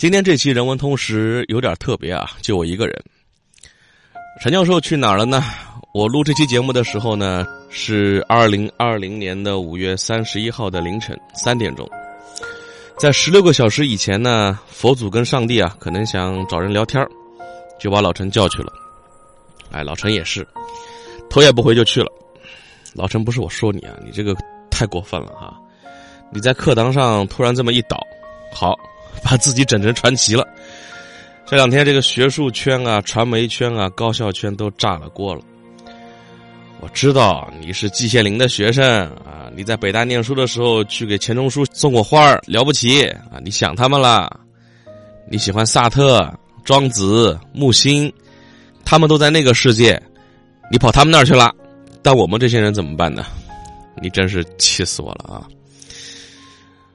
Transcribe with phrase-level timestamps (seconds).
[0.00, 3.04] 今天这期人文通识有点特别啊，就我一个人。
[4.40, 5.44] 陈教授去哪儿了呢？
[5.92, 11.86] 我录这期节目的时候呢，是二零二零年的五月三十一号的凌晨三点钟。
[12.96, 17.06] 在十六个小时以前呢，佛祖跟上帝啊，可能想找人聊天
[17.78, 18.72] 就把老陈叫去了。
[19.70, 20.48] 哎，老陈也是，
[21.28, 22.10] 头也不回就去了。
[22.94, 24.34] 老陈不是我说你啊，你这个
[24.70, 25.54] 太过分了哈！
[26.32, 28.00] 你在课堂上突然这么一倒，
[28.50, 28.74] 好，
[29.22, 30.46] 把自己整成传奇了。
[31.46, 35.42] 这两天这个学术圈啊、传媒圈啊、高校圈都炸了锅了。
[36.80, 43.36] 我知道你是季羡林的学生啊，你在北大念书的时候去给钱钟书送过花了不起啊！
[43.44, 44.40] 你想他们了，
[45.28, 46.32] 你喜欢萨特、
[46.64, 48.10] 庄子、木心，
[48.82, 50.00] 他们都在那个世界，
[50.70, 51.54] 你跑他们那儿去了，
[52.00, 53.26] 但我们这些人怎么办呢？
[54.00, 55.44] 你真是气死我了啊！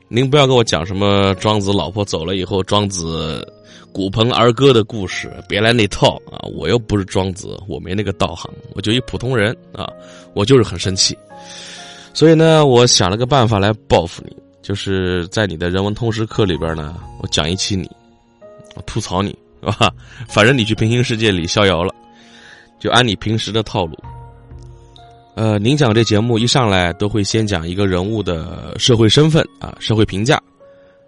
[0.07, 3.45] 您不要跟我讲什么庄子老婆走了以后，庄子
[3.91, 6.45] 骨盆儿歌的故事，别来那套啊！
[6.53, 9.89] 我又不是庄子，我没那个道行，我就一普通人啊！
[10.33, 11.17] 我就是很生气，
[12.13, 17.89] 所以呢，我想了个办法来报复你，就是在你的人文通识课里边呢，我讲一期你，
[18.75, 19.91] 我吐槽你，是吧？
[20.27, 21.93] 反正你去平行世界里逍遥了，
[22.79, 23.97] 就按你平时的套路。
[25.35, 30.41] 呃，您讲这节目一上来都会先讲一个人物的社会身份啊，社会评价。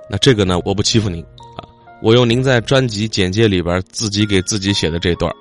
[0.09, 1.23] 那这个呢，我不欺负您
[1.55, 1.63] 啊，
[2.01, 5.33] 我用您在专辑简介里边自己给自己写的这段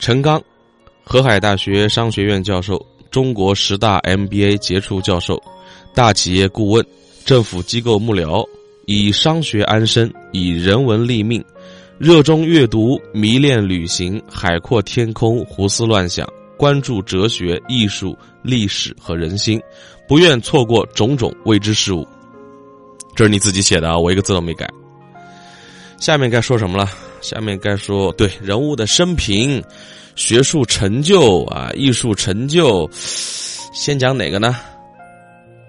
[0.00, 0.42] 陈刚，
[1.04, 5.40] 河海大学商学院教授，中国十大 MBA 杰出教授，
[5.94, 6.84] 大企业顾问，
[7.24, 8.44] 政府机构幕僚，
[8.86, 11.44] 以商学安身，以人文立命，
[11.98, 16.28] 热衷阅读，迷恋旅行，海阔天空，胡思乱想。
[16.62, 19.60] 关注哲学、艺术、历史和人心，
[20.06, 22.06] 不愿错过种种未知事物。
[23.16, 24.70] 这是你自己写的啊，我一个字都没改。
[25.98, 26.88] 下面该说什么了？
[27.20, 29.60] 下面该说对人物的生平、
[30.14, 34.54] 学术成就啊、艺术成就，先讲哪个呢？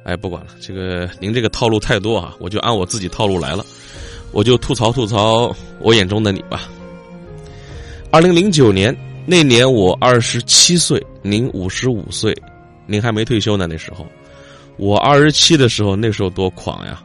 [0.03, 3.65] 哎，不管了，这个您这个套路太多啊，我就按我自己套路来了，
[4.31, 6.69] 我就吐槽吐槽我眼中的你吧。
[8.11, 8.95] 二零零九年。
[9.25, 12.35] 那年我二十七岁，您五十五岁，
[12.85, 13.67] 您还没退休呢。
[13.67, 14.05] 那时候，
[14.75, 17.01] 我二十七的时候，那时候多狂呀！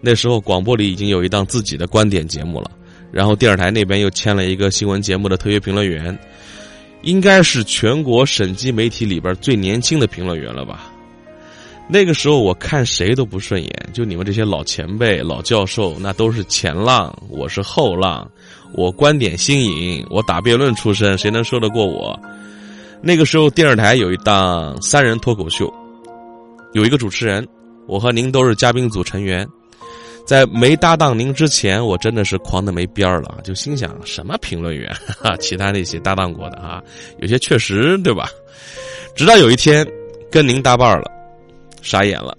[0.00, 2.70] 那时候广播里已经有一档自己的观点节目了，
[3.10, 6.16] 然后电视台那边又签了一个新闻节目的特约评论员，
[7.02, 10.92] 应该是全国省级媒体里边最年轻的评论员了吧？
[11.88, 18.30] 那个时候我看谁都不顺眼，就你们这些老前辈、老教授，那都是前浪，我是后浪。
[18.76, 22.18] 我观点新颖，我打辩论出身，谁能说得过我？
[23.02, 25.72] 那个时候电视台有一档三人脱口秀，
[26.74, 27.46] 有一个主持人，
[27.86, 29.48] 我和您都是嘉宾组成员。
[30.26, 36.82] 在没搭档您之前，我真的是狂的没边儿了，就心想什么评论员，哈，其他那些搭档过的啊，
[37.18, 38.28] 有些确实对吧？
[39.14, 39.86] 直到有一天
[40.30, 41.10] 跟您搭伴了，
[41.80, 42.36] 傻眼了。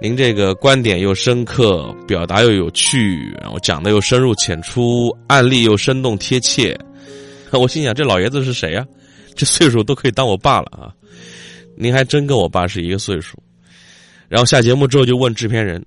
[0.00, 6.78] 您这个观点又深刻，表达又有趣，然后讲的又深入浅出，案例又生动贴切。
[7.50, 8.86] 我心想，这老爷子是谁呀？
[9.34, 10.94] 这岁数都可以当我爸了啊！
[11.76, 13.36] 您还真跟我爸是一个岁数。
[14.28, 15.84] 然后下节目之后就问制片人，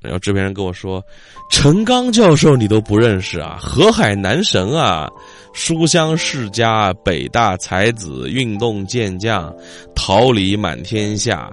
[0.00, 1.02] 然后制片人跟我说
[1.50, 3.58] ：“陈刚教授你都不认识啊？
[3.60, 5.08] 河海男神啊，
[5.52, 9.52] 书香世家，北大才子，运动健将，
[9.96, 11.50] 桃李满天下。”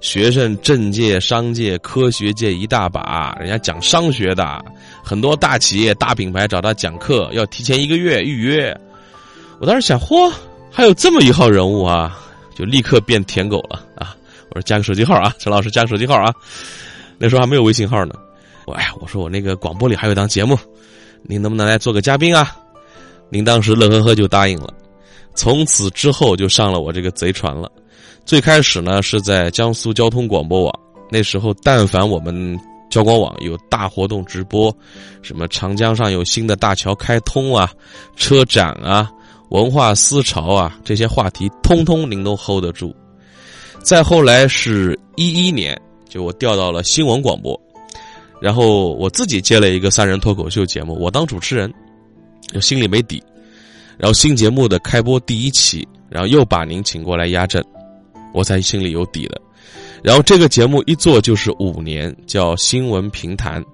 [0.00, 4.64] 学生、政界、商界、科学界一大把，人家讲商学的，
[5.02, 8.78] 很多大企业、大品牌找他讲课，要提前一个月预约。
[9.58, 10.32] 我当时想，嚯，
[10.70, 12.18] 还有这么一号人物啊，
[12.54, 14.14] 就立刻变舔狗了啊！
[14.50, 16.32] 我说加个手机号啊， 陈老师加个手机号啊。
[17.18, 18.14] 那时候还没有微信号呢。
[18.66, 20.58] 我哎，我说我那个广播里还有一档节目，
[21.22, 22.54] 您能不能来做个嘉宾啊？
[23.30, 24.72] 您当时乐呵呵就答应了。
[25.34, 27.70] 从此之后就上了我这个贼船了。
[28.26, 32.58] 最开始呢是在江苏交通广播网，那时候但凡我们
[32.90, 34.76] 交广网有大活动直播，
[35.22, 37.70] 什么长江上有新的大桥开通啊，
[38.16, 39.08] 车展啊，
[39.50, 42.92] 文化思潮啊，这些话题通通您都 hold 得住。
[43.80, 47.58] 再后来是一一年，就我调到了新闻广播，
[48.40, 51.72] 然后我自己接了一个三人脱口秀节目，我当主持人，
[52.52, 53.22] 就心里没底。
[53.96, 57.64] 然后新节目的开播第一期，然后又把您请过来压阵，
[58.36, 59.40] 我才心里有底了。
[60.02, 63.64] 然后这个节目一做就是五年，叫新闻评弹。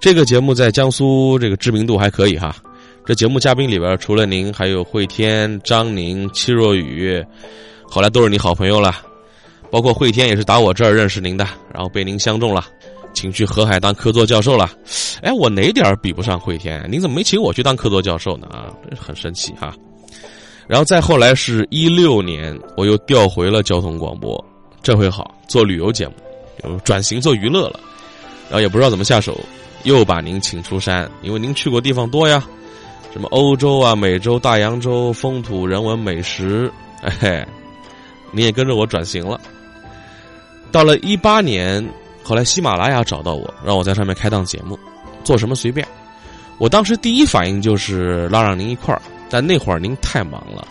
[0.00, 2.54] 这个节目在江苏这个知名度还可以哈。
[3.04, 7.22] 这节目嘉宾里边除了您，还有惠天、张宁、戚若雨，
[7.82, 8.94] 后来都是你好朋友了。
[9.70, 11.44] 包括惠天也是打我这儿认识您的，
[11.74, 12.64] 然后被您相中了，
[13.12, 14.70] 请去河海当客座教授了。
[15.20, 16.86] 哎，我哪点比不上惠天？
[16.88, 18.46] 您怎么没请我去当客座教授呢？
[18.52, 19.74] 啊，很神奇哈。
[20.68, 24.42] 然后再后来是一六年，我又调回了交通广播，
[24.82, 27.80] 这回好做旅游节目，转型做娱乐了。
[28.48, 29.38] 然后也不知道怎么下手，
[29.84, 32.44] 又把您请出山，因为您去过地方多呀，
[33.12, 36.70] 什么欧洲啊、美洲、大洋洲，风土人文、美食，
[37.02, 37.46] 哎嘿，
[38.32, 39.40] 你也跟着我转型了。
[40.72, 41.84] 到了一八年，
[42.22, 44.78] 后来喜马拉雅找到我，让我在上面开档节目，
[45.24, 45.86] 做什么随便。
[46.58, 50.66] 我当时第一反应就是拉上您一块儿，但那会儿您太忙了，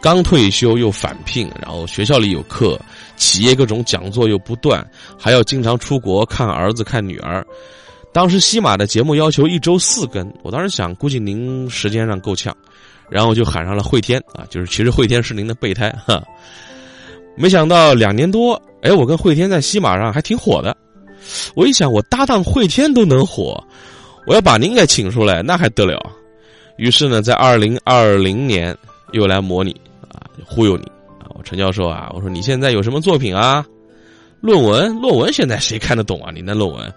[0.00, 2.78] 刚退休又返聘，然后学校里有课，
[3.16, 4.84] 企业各种讲座又不断，
[5.18, 7.46] 还要经常出国看儿子看女儿。
[8.12, 12.56] 当时西马的节目要求一周四更，我当时想，估计您时间上够呛，
[13.08, 16.22] 然后就喊上了慧天啊，就是其实慧天是您的备胎哈。
[17.36, 20.76] 没想到两年多，哎，我跟慧天在西马上还挺火的。
[21.54, 23.62] 我一想，我搭档慧天都能火，
[24.26, 26.00] 我要把您给请出来，那还得了？
[26.76, 28.76] 于是呢，在二零二零年
[29.12, 29.78] 又来模拟
[30.08, 30.84] 啊，忽悠你
[31.18, 31.28] 啊！
[31.34, 33.64] 我陈教授啊，我说你现在有什么作品啊？
[34.40, 36.30] 论文，论文现在谁看得懂啊？
[36.34, 36.92] 您的论文，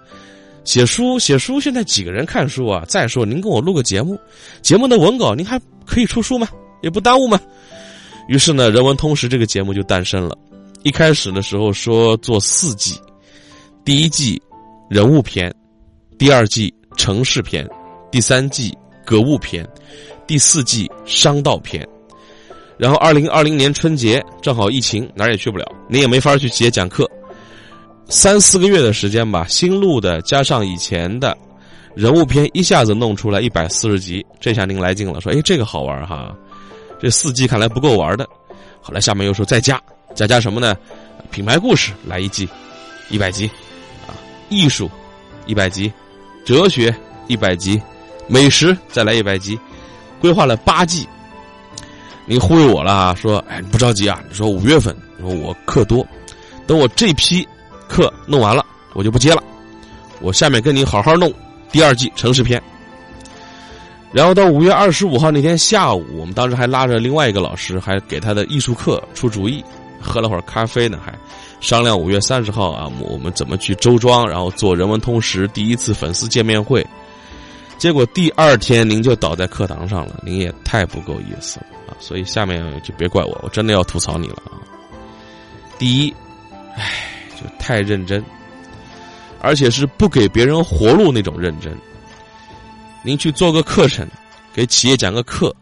[0.64, 2.86] 写书，写书，现在几个人看书啊？
[2.88, 4.18] 再说您跟我录个节目，
[4.62, 6.48] 节目的文稿您还可以出书吗？
[6.82, 7.40] 也不耽误吗？
[8.30, 10.38] 于是呢，《人文通识》这个节目就诞生了。
[10.84, 12.98] 一开始的时候说做四季，
[13.84, 14.42] 第一季
[14.90, 15.54] 人物篇，
[16.18, 17.68] 第二季城市篇，
[18.12, 18.74] 第三季
[19.06, 19.68] 格物篇，
[20.26, 21.88] 第四季商道篇。
[22.78, 27.10] 然后二零二零年春节正好疫情，哪儿也去不了，您也没法去企业讲课。
[28.10, 31.38] 三四个月的时间吧，新录的加上以前的
[31.96, 34.26] 人物篇，一下子弄出来一百四十集。
[34.40, 36.36] 这下您来劲了，说：“哎，这个好玩哈。”
[37.00, 38.28] 这四季看来不够玩的，
[38.82, 39.82] 后来下面又说再加，
[40.16, 40.76] 加加什么呢？
[41.32, 42.48] 品牌故事来一季，
[43.10, 43.48] 一百集，
[44.08, 44.16] 啊，
[44.50, 44.90] 艺术，
[45.46, 45.92] 一百集，
[46.46, 46.94] 哲学
[47.28, 47.82] 一百集，
[48.28, 49.60] 美食再来一百集，
[50.20, 51.08] 规划了八季。
[52.26, 53.16] 您忽悠我了啊？
[53.16, 56.08] 说哎不着急啊，你说五月份，说我课多，
[56.66, 57.46] 等我这批
[57.88, 59.44] 课弄完了，我就不接了，
[60.22, 61.34] 我下面跟你好好弄
[61.70, 62.62] 第二季城市篇。
[64.14, 69.62] 然后到五月二十五号那天下午，我们当时还拉着另外一个老师，还给他的艺术课出主意，
[70.00, 71.14] 喝了会儿咖啡呢，还
[71.60, 76.86] 商量五月三十号啊，我们怎么去周庄，然后做人文通识第一次粉丝见面会。
[77.78, 81.92] 结果第二天您就倒在课堂上了，您也太不够意思了啊！
[82.00, 84.56] 所以下面就别怪我，我真的要吐槽你了啊！
[85.78, 86.14] 第一，
[86.78, 88.24] 唉，就太认真，
[89.42, 91.76] 而且是不给别人活路那种认真。
[93.04, 94.08] 您去做个课程，
[94.54, 95.54] 给企业讲个课，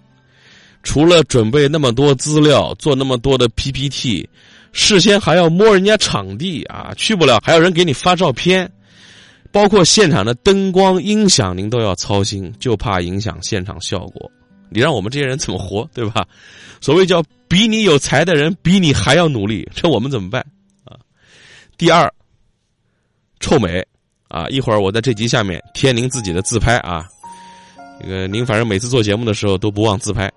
[0.83, 4.29] 除了准备那么多资料，做那么多的 PPT，
[4.73, 8.71] 事先还要摸人家场地啊，去不了还要人给你发照片，
[9.51, 14.31] 包括现场的灯光音响，您都要操心，就怕影响现场效果。
[14.69, 16.25] 你让我们这些人怎么活，对吧？
[16.79, 20.41] 所谓叫比你有才的人比你还要努力，这我们怎么办
[20.85, 20.95] 啊？
[21.77, 22.09] 第二，
[23.41, 23.85] 臭美
[24.29, 24.47] 啊！
[24.47, 27.05] 一会儿我在这集下面贴您自己的自拍啊。
[27.99, 30.31] 这个您反正每次做节目的时候都不忘自拍，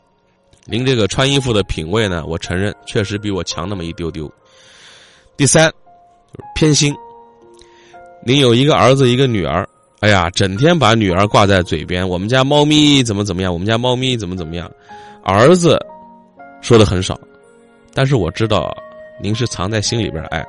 [0.66, 4.30] 您这个穿衣服的品味呢，我承认确实比我强那么一丢丢。
[5.36, 5.70] 第三，
[6.32, 6.94] 就是偏心。
[8.26, 9.68] 您有一个儿子一个女儿，
[10.00, 14.70] 哎呀，整天把女儿挂在嘴边，我们家猫咪怎么怎么样，我们家猫咪怎么怎么样，
[15.22, 15.78] 儿子
[16.62, 17.20] 说的很少，
[17.92, 18.74] 但是我知道
[19.20, 20.42] 您是藏在心里边爱，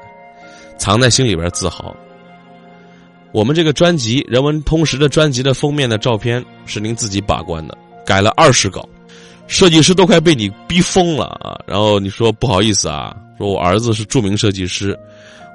[0.77, 1.93] 藏在心里边自豪。
[3.33, 8.87] 我们这个专辑《人文通识》的专辑的封面的照片是您自己把关的，改了二十稿，
[9.47, 11.59] 设计师都快被你逼疯了啊！
[11.67, 14.97] 然后你说不好意思啊，说我儿子是著名设计师，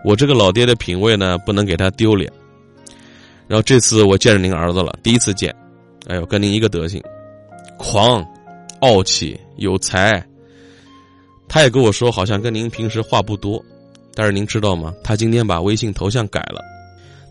[0.05, 2.31] 我这个老爹的品味呢不能给他丢脸。
[3.47, 5.55] 然后这次我见着您儿子了，第一次见，
[6.07, 7.03] 哎呦，跟您一个德行，
[7.77, 8.25] 狂、
[8.81, 10.25] 傲气、有才。
[11.49, 13.61] 他也跟我说，好像跟您平时话不多，
[14.15, 14.95] 但是您知道吗？
[15.03, 16.63] 他今天把微信头像改了。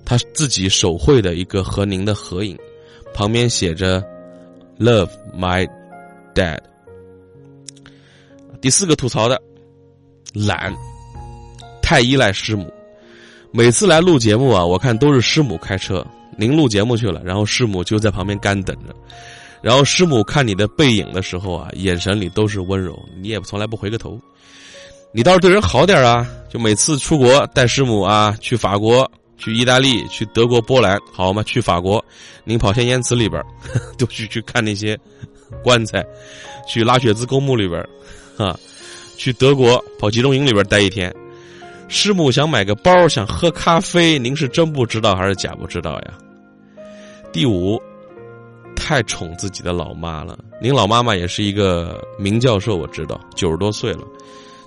[0.05, 2.57] 他自己手绘的一个和您的合影，
[3.13, 4.03] 旁边写着
[4.77, 5.69] “Love my
[6.35, 6.59] dad”。
[8.59, 9.41] 第四个吐槽的，
[10.33, 10.75] 懒，
[11.89, 12.71] 太依赖师母。
[13.49, 16.05] 每次来录节目啊，我看都是师母开车。
[16.37, 18.93] 您录节目去了，然后师母就在旁边干等着。
[19.59, 24.21] 然后师母看你的背影的时候啊，眼神里都是温柔，你也从来不回个头。
[25.11, 26.27] 你倒是对人好点啊！
[26.47, 31.41] 就每次出国带师母啊，去法国、去意大利、去德国、波兰，好吗？
[31.41, 32.05] 去法国，
[32.43, 33.43] 您跑先言祠里边
[33.97, 34.95] 都去去看那些
[35.63, 36.03] 棺材；
[36.67, 37.83] 去拉雪兹公墓里边
[38.37, 38.55] 啊，
[39.17, 41.11] 去德国跑集中营里边待一天。
[41.89, 46.13] 师母想买个包，想喝咖啡，您是真不知道还是假不知道呀？
[47.33, 47.81] 第五，
[48.75, 50.37] 太宠自己的老妈了。
[50.61, 54.03] 您老妈妈也是一个名教授，我知道，九十多岁了。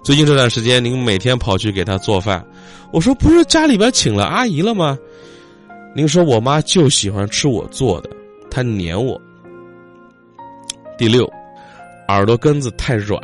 [0.02, 2.44] 最近这段时间，您每天跑去给她做饭。
[2.92, 4.98] 我说不是家里边请了阿姨了吗？
[5.94, 8.10] 您说我妈就喜欢吃我做的，
[8.50, 9.20] 她黏我。
[10.98, 11.24] 第六，
[12.08, 13.20] 耳朵根子太软。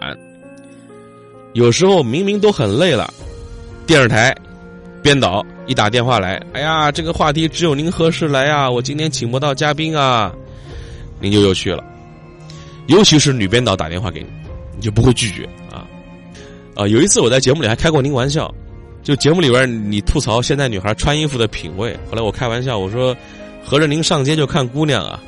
[1.52, 3.12] 有时候明明都很累了，
[3.88, 4.36] 电视台
[5.02, 10.30] 编导一打电话来，哎呀，这个话题只有您合适来呀，我今天请不到嘉宾啊，
[11.18, 11.82] 您就又去了。
[12.88, 14.26] 尤其是女编导打电话给你，
[14.76, 15.88] 你就不会拒绝啊。
[16.76, 18.54] 啊，有一次我在节目里还开过您玩笑，
[19.02, 23.16] 就节目里边你吐槽现在女孩穿衣服的品味，后来我开玩笑我说，
[23.64, 25.18] 合着您上街就看姑娘啊？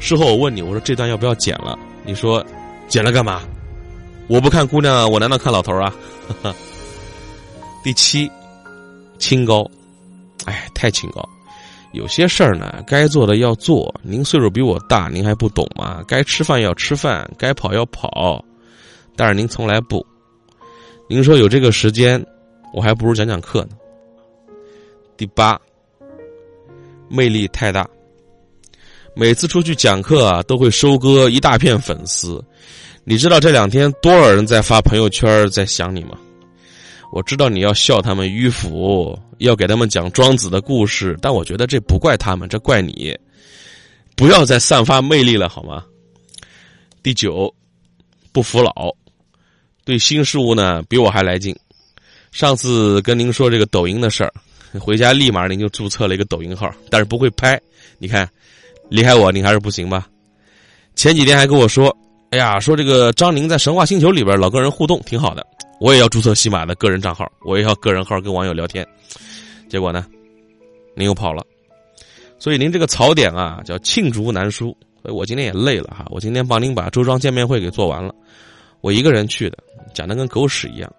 [0.00, 1.78] 事后我问你，我说这段要不要剪了？
[2.04, 2.44] 你说，
[2.88, 3.42] 剪了干嘛？
[4.26, 5.94] 我不看姑娘，我难道看老头啊？
[6.26, 6.56] 哈 哈
[7.86, 8.28] 第七，
[9.16, 9.64] 清高，
[10.44, 11.24] 哎，太清高。
[11.92, 13.94] 有些事儿呢，该做的要做。
[14.02, 16.02] 您岁数比我大，您还不懂吗？
[16.08, 18.44] 该吃饭要吃饭，该跑要跑，
[19.14, 20.04] 但是您从来不。
[21.08, 22.20] 您说有这个时间，
[22.74, 23.76] 我还不如讲讲课呢。
[25.16, 25.56] 第八，
[27.08, 27.88] 魅力太大。
[29.14, 32.44] 每次出去讲课啊，都会收割一大片粉丝。
[33.04, 36.18] 你知道这两天多少人在发朋友圈在想你吗？
[37.12, 43.16] 我知道你要笑他们迂腐，要给他们讲庄子的故事，但我觉得这不怪他们，这怪你。
[44.14, 45.84] 不要再散发魅力了，好吗？
[47.02, 47.54] 第九，
[48.32, 48.94] 不服老。
[49.84, 51.54] 对新事物呢，比我还来劲。
[52.32, 54.32] 上次跟您说这个抖音的事儿，
[54.80, 57.60] 回家立马您就注册了一个抖音号，但是不会拍。
[57.98, 58.28] 你看，
[58.88, 60.08] 离开我您还是不行吧？
[60.96, 61.96] 前几天还跟我说，
[62.30, 65.46] 哎呀，说这个张宁在神话星球里边老跟人互动挺好的，
[65.80, 68.86] 我也要注册喜马的个人账号，我也要个人号跟网友聊天。
[69.68, 70.04] 结果呢，
[70.94, 71.42] 您又跑了。
[72.38, 74.76] 所以您这个槽点啊，叫罄竹难书。
[75.02, 78.12] 所以我今天也累了哈，我今天帮您把周庄见面会给做完了。
[78.80, 79.56] 我一个人去的，
[79.94, 80.92] 讲的跟狗屎一样，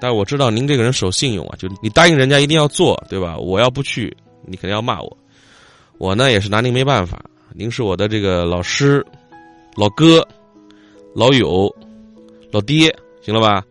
[0.00, 3.38] 但是我知道您这个人守信用啊，就你答应人家一定要做，对吧？
[3.38, 5.16] 我要不去，你肯定要骂我。
[5.98, 9.04] 我呢也是拿您没办法，您是我的这个老师、
[9.76, 10.26] 老哥、
[11.16, 11.74] 老友、
[12.52, 13.64] 老爹，行了吧？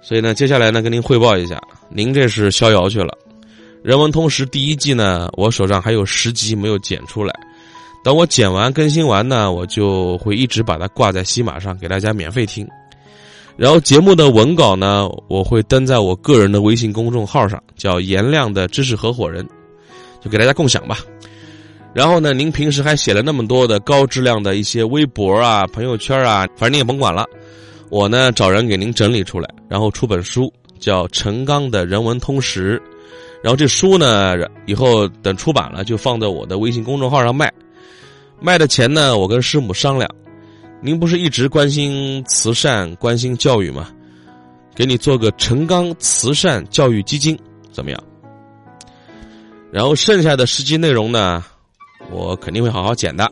[0.00, 3.14] 所以呢，接下来呢跟您汇报一下，您这是逍遥去了。
[3.82, 7.38] 人文通识第一季呢，我手上还有十集没有剪出来。
[8.02, 12.66] 等我剪完更新完呢，我就会一直把它挂在西马上给大家免费听。
[13.58, 19.46] 然后节目的文稿呢，我会登在我个人的微信公众号上，叫“颜亮的知识合伙人”，
[20.24, 21.00] 就给大家共享吧。
[21.92, 27.26] 然后呢，您平时还写了那么多的高质量的一些微博啊、朋友圈啊，反正你也甭管了。
[27.88, 32.78] 我呢找人给您整理出来，然后出本书，叫《陈刚的人文通识》。
[33.42, 37.52] 然后这书呢，以后等出版了就放在我的微信公众号上卖。
[38.38, 39.18] 卖的钱呢？
[39.18, 40.08] 我跟师母商量，
[40.80, 43.88] 您不是一直关心慈善、关心教育吗？
[44.74, 47.36] 给你做个陈刚慈善教育基金，
[47.72, 48.00] 怎么样？
[49.72, 51.44] 然后剩下的实际内容呢，
[52.10, 53.30] 我肯定会好好剪的。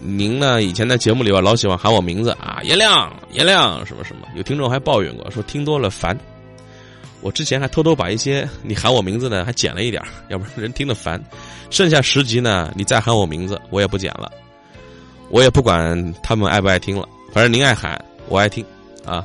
[0.00, 6.18] 您呢，以前在节目里边老喜欢喊我名字啊，颜亮、颜亮什么什么，有听众还抱怨过，说听多了烦。
[7.20, 11.22] 我之前还偷偷把一些你喊我名字呢，还剪了一点要不然人听得烦。
[11.68, 14.32] 剩下十集呢，你再喊我名字，我也不剪了，
[15.28, 18.64] 我也不管他们爱不爱听了，反正您爱喊，我爱听，
[19.04, 19.22] 啊，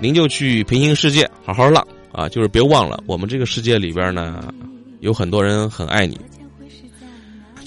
[0.00, 4.52] 您就去平行世界好好浪啊，就是别忘了我们这个世界里边呢，
[4.98, 6.20] 有很多人很爱你，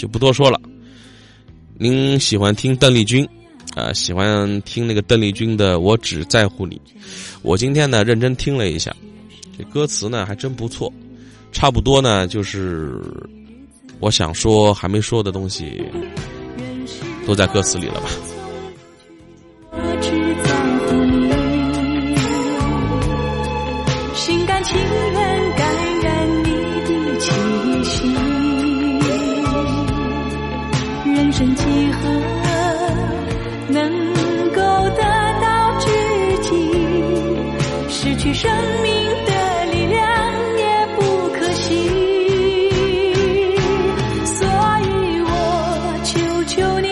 [0.01, 0.59] 就不多说了。
[1.77, 3.27] 您喜欢听邓丽君？
[3.75, 6.75] 啊，喜欢听那个邓丽君的《我只在乎你》，
[7.43, 8.91] 我今天呢认真听了一下，
[9.55, 10.91] 这歌词呢还真不错，
[11.51, 12.99] 差不多呢就是
[13.99, 15.83] 我想说还没说的东西，
[17.27, 18.09] 都在歌词里了吧。
[46.45, 46.90] 求你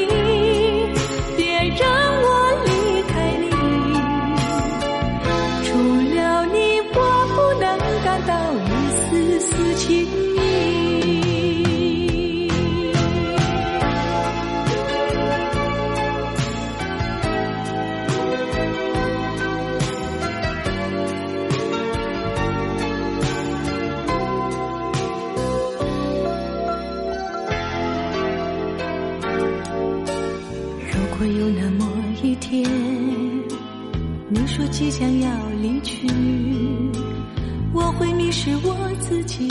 [34.31, 35.29] 你说即将要
[35.61, 36.07] 离去，
[37.73, 39.47] 我会迷失我自己，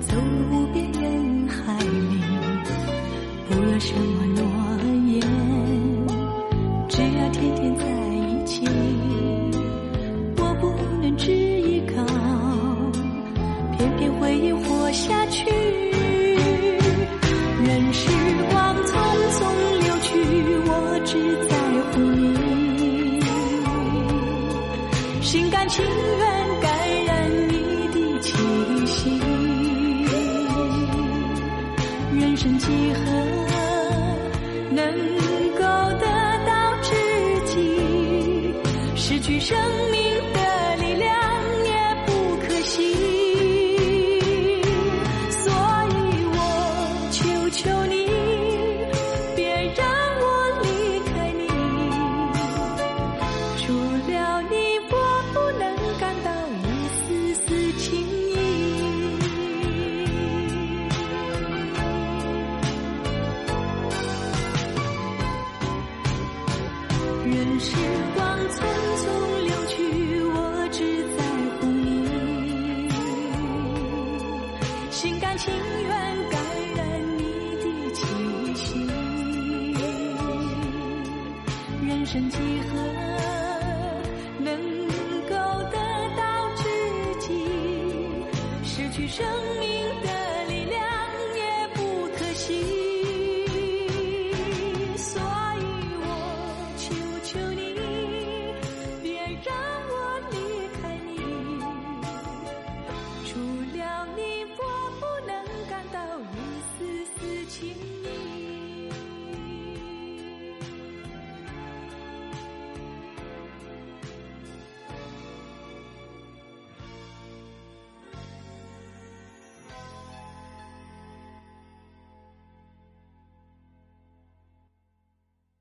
[0.00, 2.20] 走入无边人海里，
[3.48, 4.42] 不要什么诺
[5.08, 5.20] 言，
[6.88, 8.64] 只要天天在一起。
[10.36, 10.68] 我不
[11.00, 12.04] 能只依靠，
[13.76, 15.55] 偏偏回忆活下去。
[25.36, 28.32] 心甘情愿感染你的气
[28.86, 29.20] 息。
[32.18, 33.00] 人生几何
[34.70, 34.82] 能
[35.52, 35.60] 够
[36.00, 36.06] 得
[36.46, 36.94] 到知
[37.44, 38.54] 己？
[38.94, 39.54] 失去生